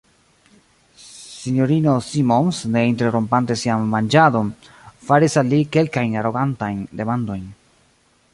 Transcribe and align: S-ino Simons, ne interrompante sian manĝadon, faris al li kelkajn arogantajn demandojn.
S-ino 0.95 1.93
Simons, 2.07 2.61
ne 2.77 2.83
interrompante 2.93 3.59
sian 3.65 3.85
manĝadon, 3.93 4.51
faris 5.11 5.39
al 5.43 5.53
li 5.53 5.61
kelkajn 5.77 6.19
arogantajn 6.25 6.83
demandojn. 7.03 7.47